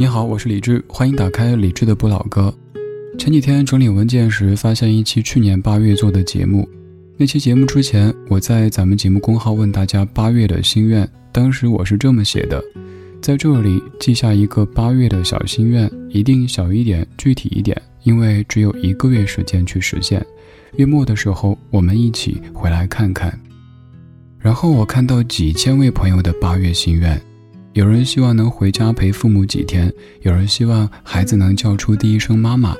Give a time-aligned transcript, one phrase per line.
[0.00, 2.50] 你好，我是李志，欢迎打开李志的不老歌。
[3.18, 6.66] 前几天整理文件时，发现一期去年八月做的节目。
[7.18, 12.64] 那期节目之前，我在咱们节目公号问大家八月的心愿，当时我是这么写的：
[13.20, 20.24] 在这里记下一个八月的小心愿，一定小一点，具体一点，因为只有一个月时间去实现。
[20.76, 23.38] 月末的时候，我们一起回来看看。
[24.38, 27.20] 然后我看到几千位朋友的八月心愿，
[27.72, 29.92] 有人希望能回家陪父母几天，
[30.22, 32.74] 有人希望孩子能叫出第一声妈妈，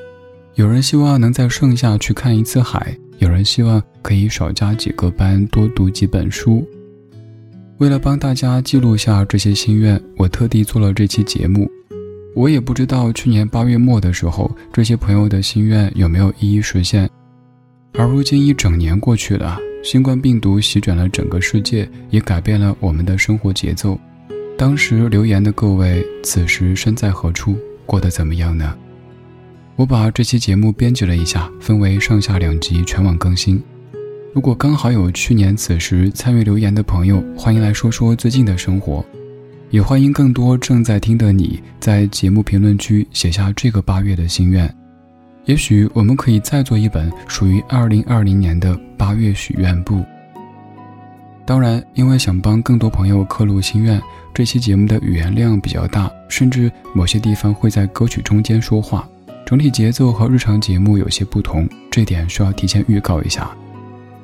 [0.55, 6.67] 有人希望能在盛夏去看一次海，有人希望可以少加几个班，多读几本书。
[7.79, 11.70] 为了帮大家记录下这些心愿，我特地做了这期节目。
[12.34, 17.09] 我也不知道去年八月末的时候，这些朋友的心愿有没有一一实现。
[17.95, 19.59] 而如今一整年过去了。
[19.83, 23.98] 新冠病毒席卷了整个世界，也改变了我们的生活节奏。
[24.61, 28.77] 当时留言的各位，此时身在何处，过得怎么样呢？
[29.75, 33.58] 我把这期节目编辑了一下，分为上下两集，全网更新。
[34.34, 39.02] 如果刚好有去年此时参与留言的朋友，欢迎来说说最近的生活，
[39.70, 44.70] 也欢迎更多正在听的你在节目评论区写下这个八月的心愿。
[45.47, 50.05] 也许我们可以再做一本属于二零二零年的八月许愿簿。
[51.47, 54.00] 当然，因为想帮更多朋友刻录心愿，
[54.33, 59.09] 这期节目的语言量比较大，甚至某些地方会在歌曲中间说话，
[59.45, 63.51] 整体节奏和日常节目有些不同，这点需要提前预告一下。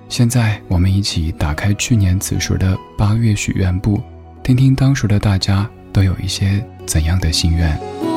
[0.08, 4.00] 现在，我们一起打开去年此时的八月许愿簿，
[4.42, 8.15] 听听当时的大家都有一些怎样的心愿。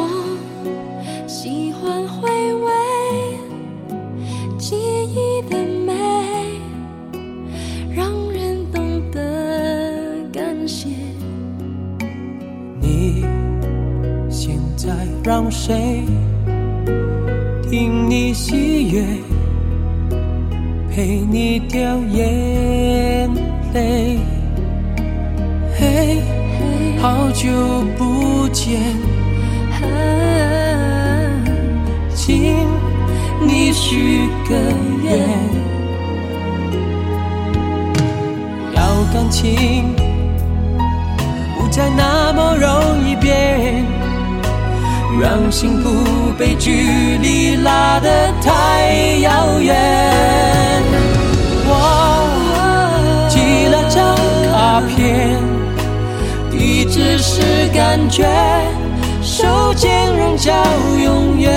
[57.80, 58.28] 感觉，
[59.22, 60.52] 手间仍叫
[61.02, 61.50] 永远。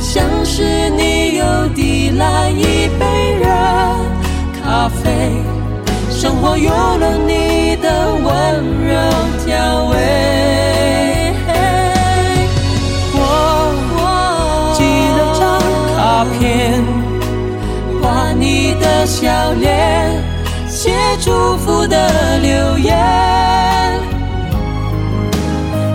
[0.00, 3.46] 像是你又递来一杯热
[4.62, 5.30] 咖啡，
[6.08, 8.26] 生活有了你的温
[8.88, 8.96] 柔
[9.44, 9.98] 调味。
[19.06, 20.22] 笑脸，
[21.20, 22.96] 祝福的留言，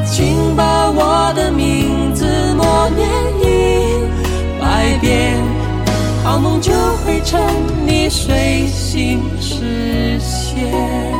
[0.06, 2.26] 请把我的名字
[2.56, 3.08] 默念
[3.42, 4.04] 一
[4.62, 5.42] 百遍，
[6.24, 6.72] 好梦就
[7.06, 7.42] 会趁
[7.86, 11.13] 你睡醒实现。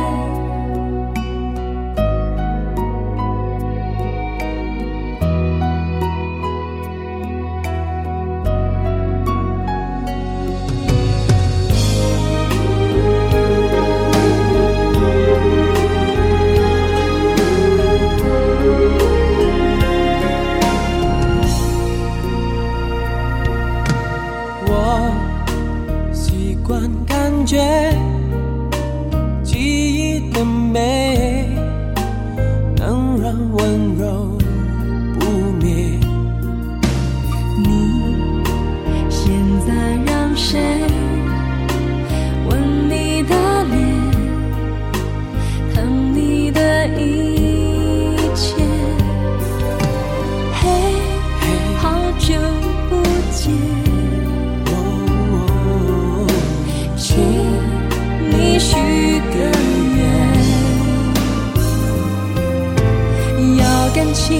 [64.26, 64.38] 心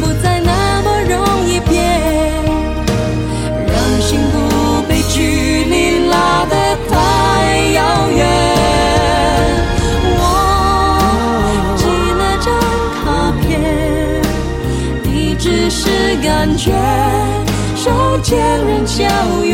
[0.00, 1.14] 不再那么容
[1.46, 1.84] 易变，
[3.64, 6.54] 让心不被距离拉得
[6.90, 6.94] 太
[7.74, 7.80] 遥
[8.10, 8.26] 远。
[10.18, 10.20] 我
[11.76, 11.86] 寄
[12.18, 12.46] 了张
[13.04, 13.04] 卡
[13.40, 13.46] 片，
[15.04, 16.26] 你只是感
[16.58, 16.72] 觉
[17.76, 18.36] 手牵
[18.66, 19.45] 人就。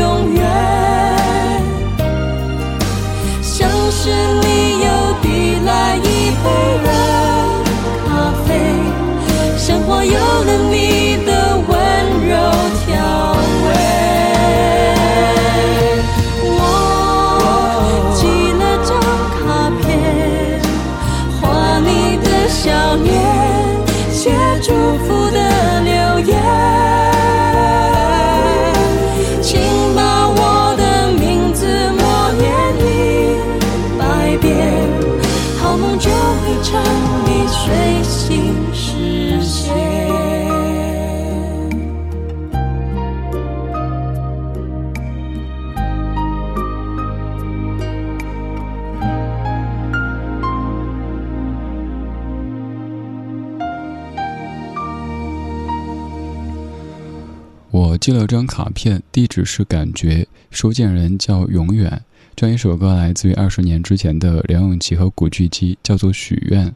[58.03, 62.03] 寄了张卡片，地址是感觉，收件人叫永远。
[62.35, 66.67] 这样一首歌来自于二十年之前的梁咏琪和古巨基，叫做《许愿》。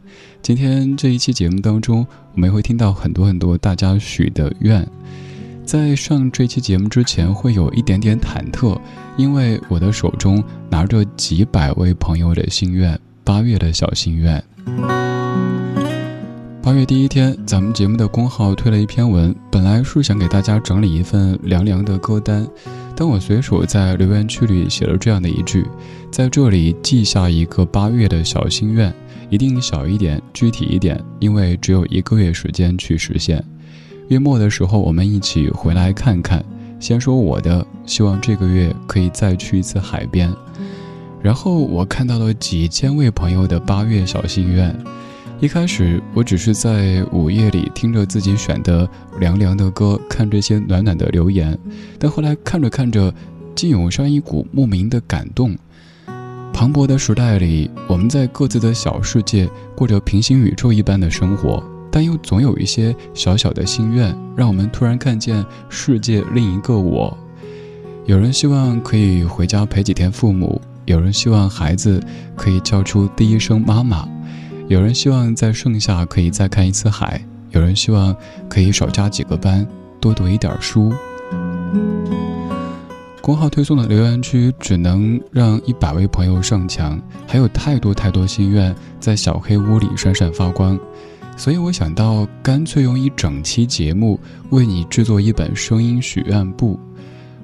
[0.41, 4.89] 今天这一期节目当中，我们会听到很多很多大家许的愿。
[5.65, 8.81] 在上这期节目之前，会有一点点忐忑，
[9.17, 10.41] 因为我的手中
[10.71, 15.16] 拿着几百位朋友的心愿，八月的小心愿。
[16.67, 22.45] 八月第一天，咱们节目的公号推了一篇文，本来是想给大家整理一份凉凉的歌单，
[22.97, 25.65] 但我随手在留言区里写了这样的一句：
[26.11, 28.93] 在这里记下一个八月的小心愿，
[29.31, 33.41] 一定小一点，具体一点，因为只有一个月时间去实现。
[34.09, 36.45] 月末的时候，我们一起回来看看。
[36.81, 40.35] 先说我的，希望这个月可以再去一次海边。
[41.23, 44.77] 然后我看到了几千位朋友的八月小心愿。
[45.39, 48.89] 一开始我只是在午夜里听着自己选的
[49.21, 51.57] 凉凉的歌，看这些暖暖的留言。
[51.99, 53.13] 但后来看着看着，
[53.55, 55.55] 竟涌上一股莫名的感动。
[56.55, 59.47] 磅礴的时代里，我们在各自的小世界
[59.77, 61.63] 过着平行宇宙一般的生活。
[61.91, 67.17] 但又总有一些小小的心愿，让我们突然看见世界另一个我。
[68.07, 72.03] 有人希望可以回家陪几天父母，有人希望孩子
[72.35, 74.09] 可以叫出第一声妈妈，
[74.69, 78.15] 有人希望在盛夏可以再看一次海，有人希望
[78.49, 79.65] 可以少加几个班，
[80.01, 80.93] 多读一点书。
[83.21, 90.77] 公号推送的留言区只能让一百位朋友上墙，还有太多太多心愿在小黑屋里闪闪发光。
[91.37, 94.19] 所以我想到，干脆用一整期节目
[94.51, 96.77] 为你制作一本声音许愿簿，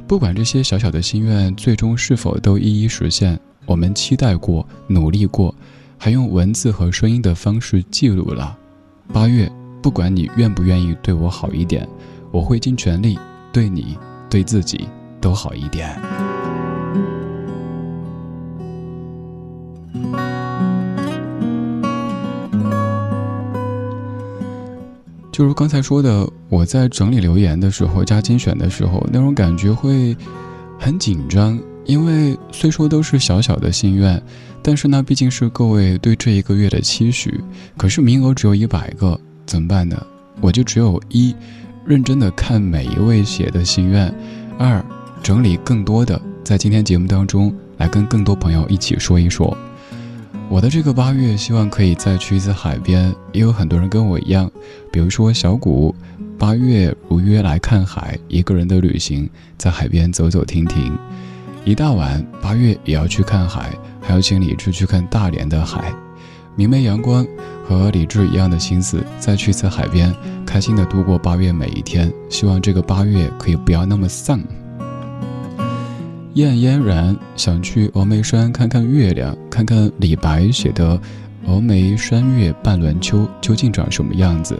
[0.08, 5.54] 不管这些小小的心愿最终是否都一一实现，我们期待过、努力过，
[6.04, 8.58] 还用文字和声音的方式记录了。
[9.12, 9.48] 八月，
[9.80, 11.88] 不管你愿不愿意对我好一点，
[12.32, 13.16] 我会尽全力
[13.52, 13.96] 对你、
[14.28, 14.88] 对自己
[15.20, 15.96] 都好一点。
[25.30, 30.16] 就如刚才说的，我在整理留言的时候加精选的时候，那种感觉会
[30.80, 34.20] 很紧张，因为虽说都是小小的心愿，
[34.62, 37.40] 但是呢毕竟是各位对这一个月的期许。
[37.76, 40.06] 可是名额只有一百个，怎么办呢？
[40.40, 41.34] 我就只有一，
[41.84, 44.10] 认真的看每一位写的心愿；
[44.58, 44.84] 二，
[45.22, 49.56] 整理更多的，在今天节目当中来跟更多朋友一起说一说。
[50.48, 53.14] 我的这个八月，希望可以再去一次海边。
[53.32, 54.50] 也有很多人跟我一样，
[54.90, 55.94] 比如说小谷，
[56.38, 60.92] 八月如约来看海，一个人的旅行，在海边走走停停。
[61.64, 65.94] 一大晚，八月也要去看海，还要请李志去看大连的海。
[66.56, 67.24] 明媚阳光，
[67.64, 70.12] 和李志一样的心思，再去一次海边，
[70.44, 72.12] 开心的度过八月每一天。
[72.28, 74.40] 希望这个八月可以不要那么丧。
[76.34, 81.00] 燕嫣然想去峨眉山看看月亮，看看李白写的
[81.46, 84.58] “峨眉山月半轮秋”究竟长什么样子。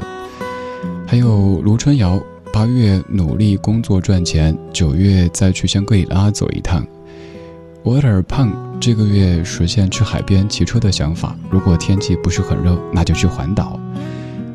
[1.05, 6.87] 还有卢春瑶，八月努力工作赚钱，九月再去香格里拉走一趟。
[7.83, 11.35] 我有点胖，这个月实现去海边骑车的想法。
[11.51, 13.81] 如果天气不是很热，那就去环岛。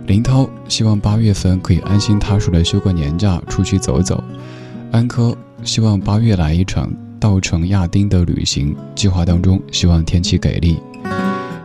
[0.05, 4.23] 林涛希望八月份可以安心踏实的休个年假，出去走走。
[4.91, 6.91] 安科希望八月来一场。
[7.19, 10.79] 稻城亚丁的旅行计划当中，希望天气给力。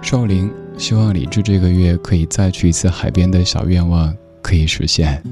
[0.01, 5.23] 少林希望李志这个月可以再去一次海边的小愿望可以实现。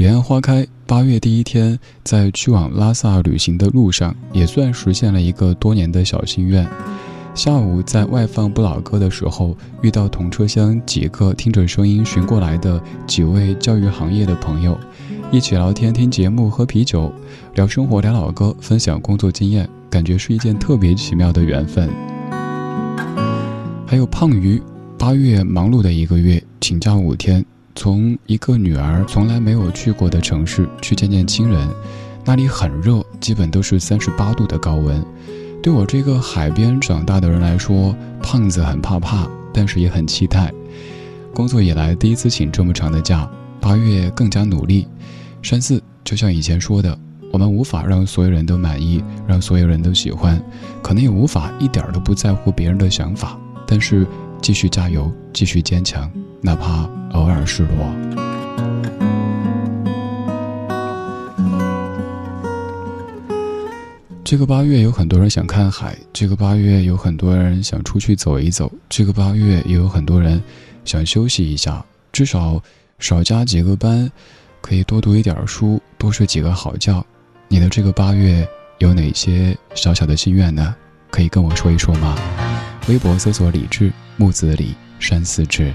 [0.00, 6.66] 彼岸花开，八月第一天，在去往拉萨旅行的路上，也算实现了一个多年的小心愿。
[7.34, 14.74] 下午在外放不老歌的时候，遇到同车厢几个听着声音寻过来的几位教育行业的朋友。
[15.30, 17.12] 一起聊天、听节目、喝啤酒、
[17.54, 21.90] 聊生活、聊老歌、分享工作经验，感觉是一件特别奇妙的缘分。
[23.86, 24.62] 还有胖鱼，
[24.98, 31.68] 八月忙碌的一个月，请假五天，从一个女儿从来没有去过的城市去见见亲人，
[32.24, 35.02] 那里很热，基本都是三十八度的高温。
[35.62, 40.52] 对我这个海边长大的人来说，胖子很怕怕，但是也很期待。
[41.34, 44.86] 工作以来第一次请这么长的假，八月更加努力。
[45.42, 46.98] 山寺就像以前说的，
[47.32, 50.42] 我们无法让所有人都满意，让所有人都喜欢，
[50.82, 53.38] 可能也无法一点都不在乎别人的想法。
[53.66, 54.06] 但是
[54.42, 56.10] 继续加油，继续坚强，
[56.42, 57.94] 哪怕偶尔失落。
[64.24, 70.40] 这个八月有很多人想看海，这个八月有很多人想出去走一走，这个八月也有很多人
[70.84, 72.62] 想休息一下，至少
[72.98, 74.10] 少加几个班。
[74.60, 77.04] 可以多读一点书，多睡几个好觉。
[77.48, 78.46] 你的这个八月
[78.78, 80.76] 有哪些小小的心愿呢？
[81.10, 82.16] 可以跟我说一说吗？
[82.88, 85.74] 微博搜索“李志木子李山寺志”。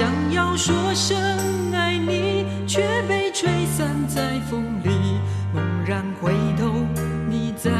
[0.00, 1.14] 想要说声
[1.74, 5.20] 爱你，却被吹散在风里。
[5.52, 6.72] 猛然回头，
[7.28, 7.70] 你在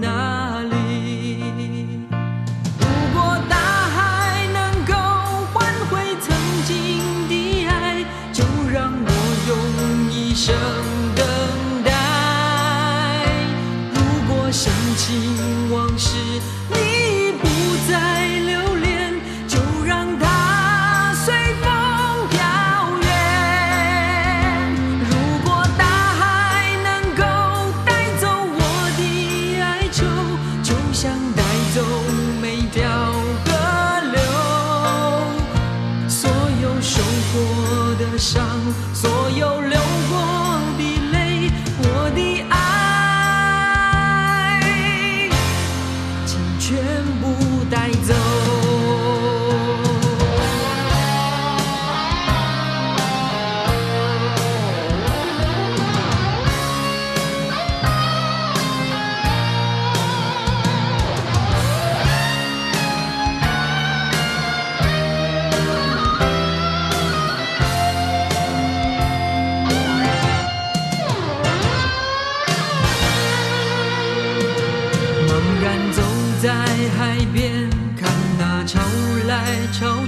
[0.00, 1.44] 哪里？
[2.80, 4.94] 如果大海能够
[5.52, 6.34] 换回曾
[6.64, 9.10] 经的爱，就让我
[9.46, 10.56] 用一生
[11.14, 11.22] 等
[11.84, 11.92] 待。
[13.92, 16.16] 如果深情往事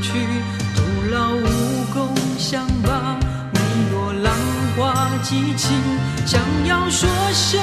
[0.01, 0.13] 去，
[0.75, 3.19] 徒劳无功，想把
[3.53, 4.33] 每朵浪
[4.77, 5.77] 花记清。
[6.27, 7.61] 想要说声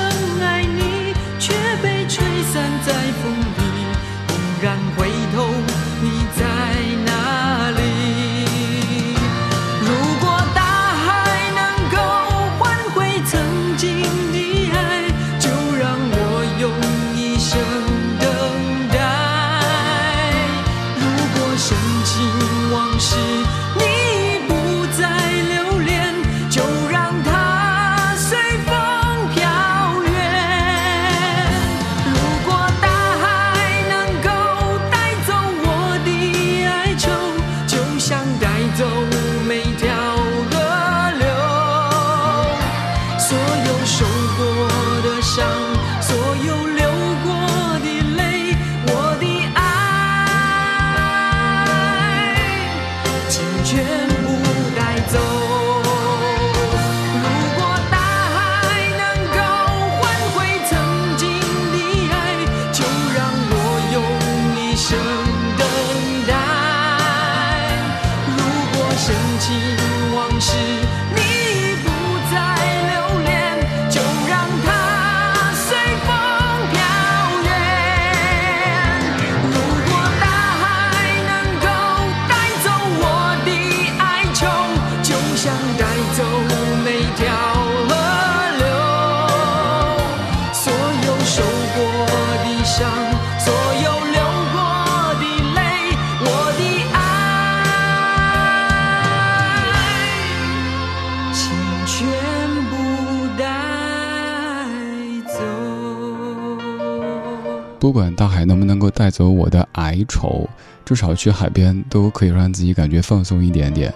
[107.87, 110.45] 不管大海能不能够带走我的哀愁，
[110.83, 113.93] 至少去海边都可以让自己感觉放松一点点。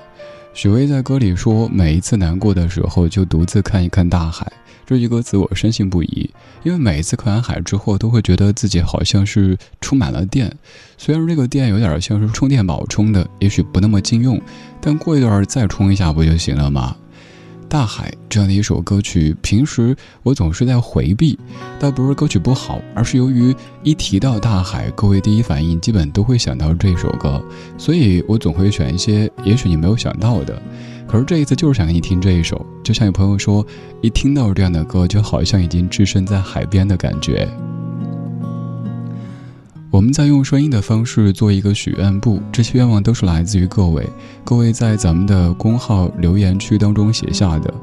[0.53, 4.49] 许巍在歌里说：“每一次难过的时候，就独自看一看大海。”
[4.87, 6.29] 这句歌词我深信不疑，
[6.63, 10.49] 因为每一次看完海之后，都会觉得自己好像是充满了电。
[10.97, 14.41] 虽然这个电有点像是充电宝充的，也许不那么经用，
[14.79, 16.95] 但过一段再充一下不就行了吗？
[17.71, 21.39] 大海这样的一首歌曲，平时我总是在回避，
[21.79, 27.41] 倒不是歌曲不好，而是由于一提到大海，各位第一反应基本都会想到这首歌，
[27.77, 30.61] 所以我总会选一些也许你没有想到的。
[31.07, 33.65] 可是这一次就是想给你听这一首，就像有朋友说，
[34.01, 37.47] 一听到这样的歌，就好像已经置身在海边的感觉。
[39.91, 44.07] 我们在用声音的方式做一个许愿簿，这些愿望都是来自于各位，
[44.41, 47.73] 各位在咱们的公号留言区当中写下的。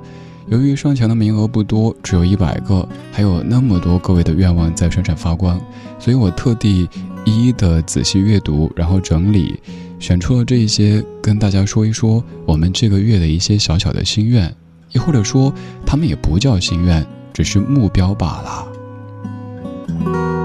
[0.47, 5.61] 由于上墙的名额不多，只有一百个，还有那么多各位的愿望在闪闪发光，
[5.99, 6.89] 所以我特地
[7.27, 9.61] 一一的仔细阅读，然后整理，
[10.01, 14.51] 选出了这些，跟大家说一说我们这个月的一些小小的心愿，
[14.93, 15.53] 亦或者说
[15.85, 20.38] 他们也不叫心愿，只是目标罢了。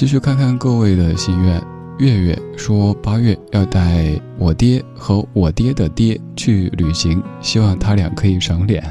[0.00, 1.62] 继续看看各位的心愿。
[1.98, 8.82] 月月说八月要带我爹和我爹的爹去旅行，希望他俩可以赏脸。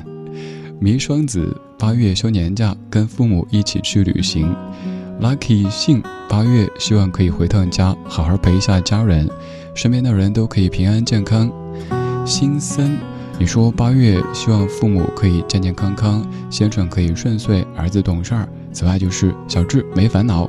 [0.80, 4.56] 迷双子八月休年假，跟父母一起去旅行。
[5.20, 6.00] Lucky 信
[6.30, 9.28] 八月希望可以回趟家，好好陪一下家人，
[9.74, 11.52] 身边的人都可以平安健康。
[12.24, 13.00] 新森，
[13.40, 18.48] 你说八月希望父母可以健健康康，先生可以顺遂，儿子懂事儿。
[18.72, 20.48] 此外就是小智没烦恼。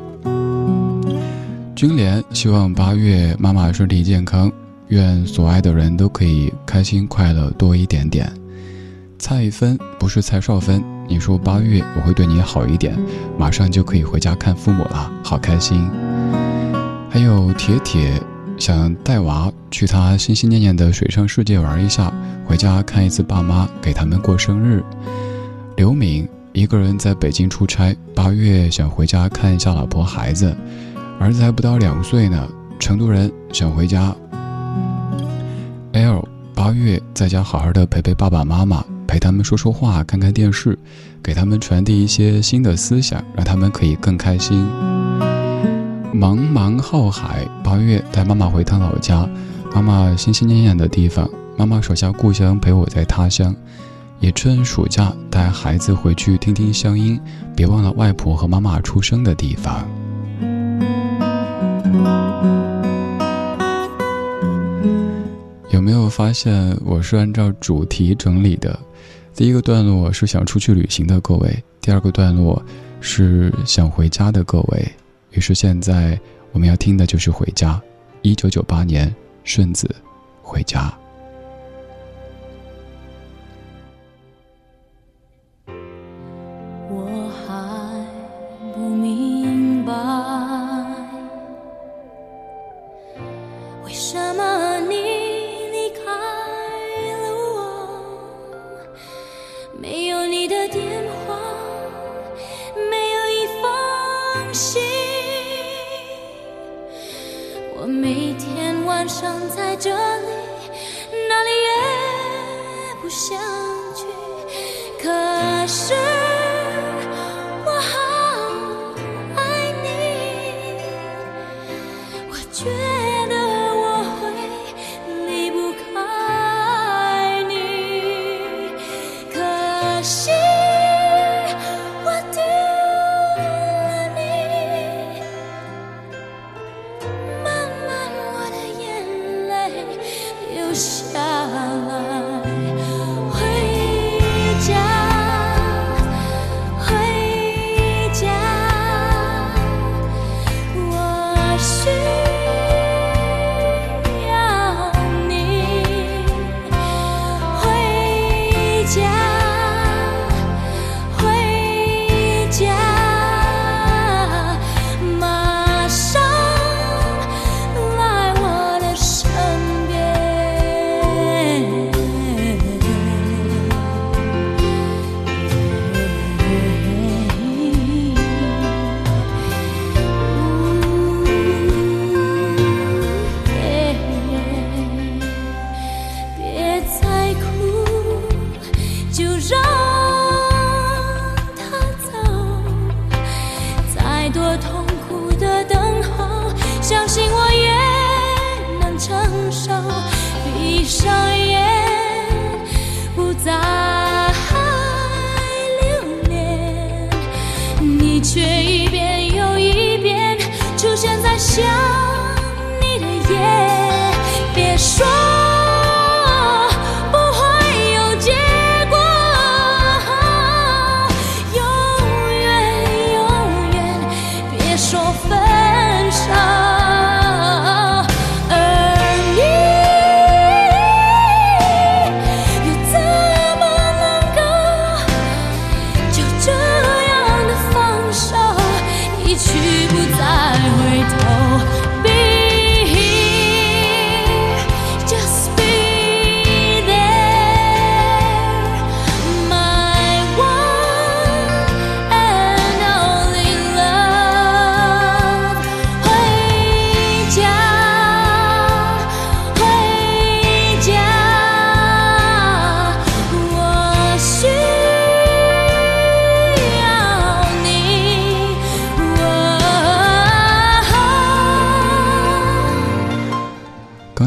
[1.74, 4.52] 君莲希望八月妈妈身体健康，
[4.88, 8.30] 愿所爱的人都可以开心快乐多一点点。
[9.18, 12.99] 蔡芬不是蔡少芬，你说八月我会对你好一点，
[13.38, 15.88] 马上就可以回家看父母了，好开心。
[17.08, 18.21] 还有铁铁
[18.58, 22.12] 想带娃去他心心念念的水上世界玩一下，
[22.45, 24.82] 回家看一次爸妈，给他们过生日。
[25.76, 30.54] 刘敏一个人在北京出差，八月想回家看一下老婆孩子。
[31.21, 34.17] 儿子还不到两岁呢，成都人想回家。
[35.93, 40.78] L 八月在家好好的陪陪爸爸妈妈，陪他们说说话，看看电视，
[41.23, 44.67] 给他们传递一些新的思想，让他们可以更开心。
[46.15, 49.28] 茫茫浩海八月带妈妈回趟老家，
[49.75, 53.54] 妈妈心心念念的地方，妈妈手下故乡陪我在他乡，
[54.21, 57.21] 也趁暑假带孩子回去听听乡音，
[57.54, 59.87] 别忘了外婆和妈妈出生的地方。
[65.70, 68.78] 有没有发现我是按照主题整理的？
[69.34, 72.62] 第一个段落是想出去旅行的各位，第二个段落
[73.00, 74.86] 是想回家的各位。
[75.30, 76.18] 于是现在
[76.52, 77.74] 我们要听的就是《回家》，
[78.22, 79.88] 一九九八年顺子
[80.42, 80.88] 《回家》。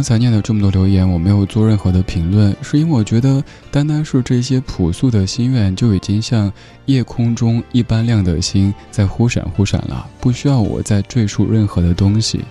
[0.03, 6.51] 刚才念了这么多留言，我没有做任何的评论，是因为我觉得单单是这些朴素的心愿，就已经像
[6.87, 12.41] 夜空中一般亮的星在忽闪忽闪了，不需要我再赘述任何的东西。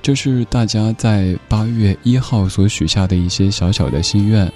[0.00, 4.48] 这是大家在八月一号所许下的一些小小的心愿，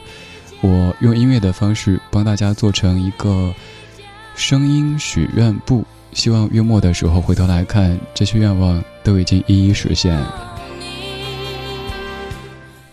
[0.60, 3.52] 我用音乐的方式帮大家做成一个
[4.36, 10.16] 声音许愿簿，希望月末的时候回头来看，这些愿望都已经一一实现。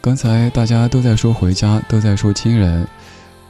[0.04, 2.86] 刚才大家都在说回家，都在说亲人。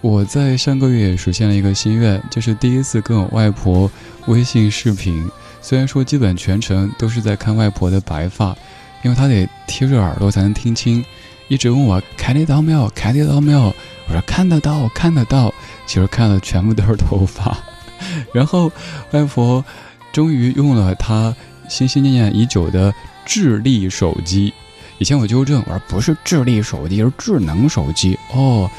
[0.01, 3.89] 我在上个月也实现了一个心愿，就是第一次跟我外婆
[4.27, 5.27] 微信视频。
[5.63, 8.55] 虽然说基本全程都是在看外婆的白发，
[9.01, 11.03] 因为她得贴着耳朵才能听清，
[11.47, 13.73] 一直问我看得到没有，看得到没有。
[14.07, 15.51] 我说看得到，看得到。
[15.87, 17.57] 其实看的全部都是头发。
[18.31, 18.71] 然后
[19.09, 19.65] 外婆
[20.11, 21.35] 终于用了她
[21.67, 22.93] 心心念念已久的
[23.25, 24.53] 智力手机。
[24.99, 28.69] 以前我纠正，我说不是智力手机，是智能手机哦，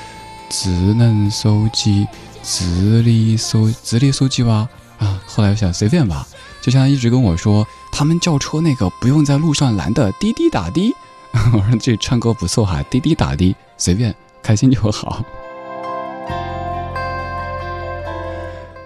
[0.49, 2.07] 智能手机，
[2.43, 4.69] 智力手，智力手机吧？
[4.99, 6.27] 啊，后来我想随便吧，
[6.63, 10.95] 就像他一直跟我说，他们叫车那个不用在路上拦的滴滴打的，
[11.53, 15.25] 我说这唱歌不错哈，滴滴打的，随便，开心就好。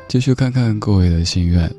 [0.09, 1.71] 继续看看各位的心愿。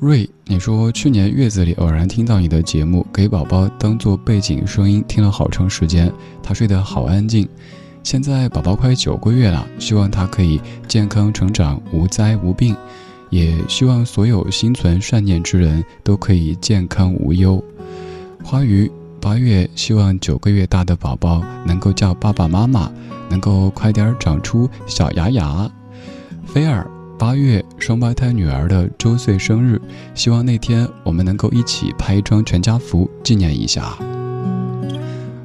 [0.00, 7.48] 瑞，你说去年月子里偶然听到你的节目，给宝宝当做背景声音听了好长时间，他睡得好安静。
[8.04, 12.76] 现在宝宝快九个月了，希望他可以健康成长，无灾无病，
[13.28, 17.62] 也希望所有心存善念之人都可以健康无忧。
[18.44, 18.88] 花语，
[19.20, 22.88] 八月希望九个月大的宝宝能够叫爸爸妈妈，
[23.28, 25.68] 能够快点长出小牙牙。
[26.46, 26.88] 菲尔。
[27.18, 29.80] 八月双胞胎女儿的周岁生日，
[30.14, 33.98] 希望那天我们能够一起拍一张全家福纪念一下。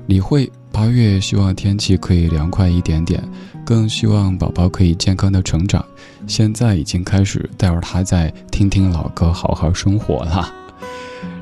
[0.06, 3.24] 李慧八月希望天气可以凉快一点点，
[3.66, 5.84] 更希望宝宝可以健康的成长。
[6.28, 10.54] 现在已经开始带着他在听听老歌，好好生活了。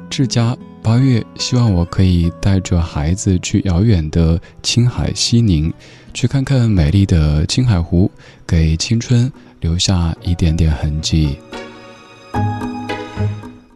[0.10, 5.74] 志佳八月希望我可以带着孩子去遥远的青海西宁，
[6.14, 8.10] 去看看美丽的青海湖，
[8.48, 9.30] 给青春。
[9.62, 11.38] 留下一点点痕迹。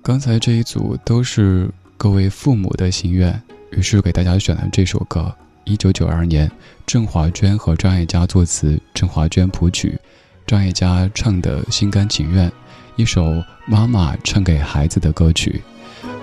[0.02, 5.34] 刚才这一组都是各位父母的心愿，于是给大家选了这首歌。
[5.64, 6.52] 一九九二年，
[6.86, 9.98] 郑华娟和张艾嘉作词，郑华娟谱曲，
[10.46, 12.52] 张艾嘉唱的心甘情愿，
[12.96, 15.62] 一首妈妈唱给孩子的歌曲。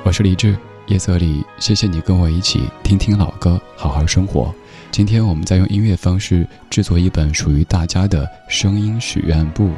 [0.05, 4.55] 我是李志，夜色里，谢谢你跟我一起听听老歌，好好生活。
[4.92, 9.70] 今天我们在用音乐方式制作一本属于大家的声音许愿簿。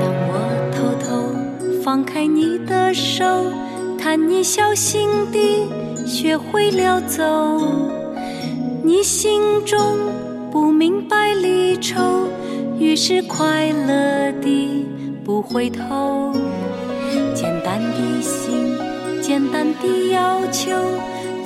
[0.00, 3.24] 当我偷偷放开你的手，
[3.96, 5.68] 看你小心地
[6.04, 7.22] 学会了走，
[8.82, 9.78] 你心中
[10.50, 12.26] 不明白离愁，
[12.80, 14.84] 于是快乐地
[15.24, 16.34] 不回头。
[17.32, 18.76] 简单的心，
[19.22, 20.72] 简单的要求。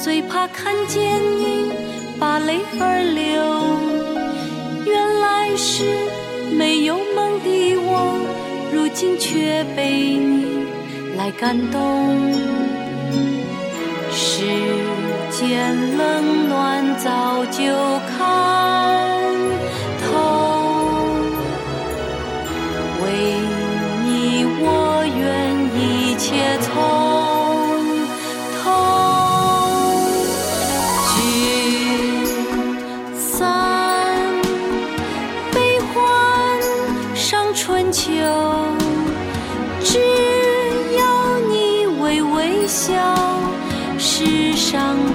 [0.02, 1.00] 最怕看见
[1.38, 1.70] 你
[2.18, 3.40] 把泪儿流，
[4.84, 5.84] 原来是
[6.50, 8.18] 没有梦的我，
[8.72, 10.66] 如今却被你
[11.16, 12.32] 来感动。
[14.10, 14.42] 世
[15.30, 17.62] 间冷暖早就
[18.08, 19.21] 看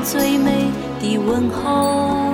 [0.09, 2.33] 最美的问候，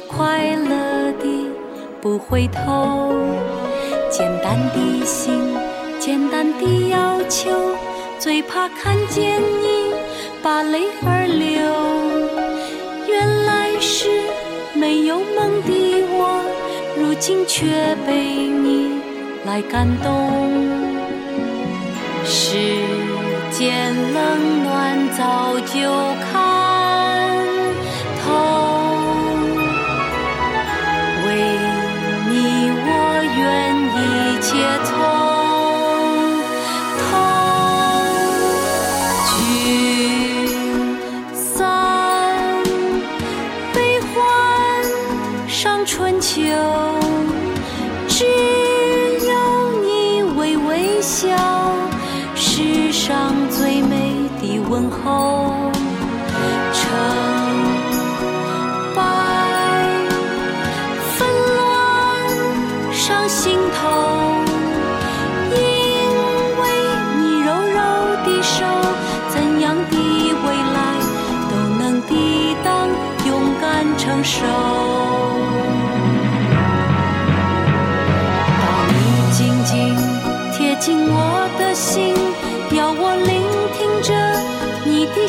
[0.00, 1.46] 快乐的
[2.00, 3.12] 不回头。
[4.10, 5.56] 简单的心，
[5.98, 7.50] 简单的要求，
[8.18, 9.92] 最怕看见你
[10.42, 11.48] 把泪儿流。
[13.06, 14.08] 原来是
[14.74, 15.72] 没有梦的
[16.10, 16.42] 我，
[16.96, 17.66] 如今却
[18.06, 19.00] 被你
[19.44, 20.30] 来感动。
[22.24, 22.56] 世
[23.50, 25.80] 间冷暖早就
[26.30, 26.37] 看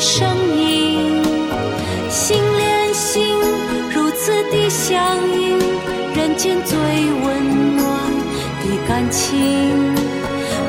[0.00, 1.22] 声音，
[2.08, 3.36] 心连心，
[3.94, 4.98] 如此的相
[5.38, 5.58] 应，
[6.14, 7.86] 人间最温暖
[8.62, 9.94] 的感情。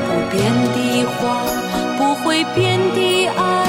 [0.06, 1.46] 不变的话，
[1.96, 3.66] 不会变的爱，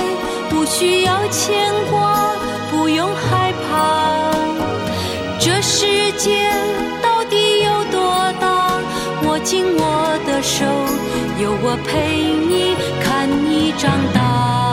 [0.49, 2.36] 不需要牵挂，
[2.69, 4.34] 不用害怕。
[5.39, 6.49] 这世界
[7.02, 8.82] 到底有多大？
[9.26, 10.65] 握紧我的手，
[11.41, 14.73] 有我陪你，看你长大。